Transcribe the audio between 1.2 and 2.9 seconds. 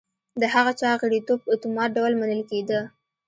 په اتومات ډول منل کېده.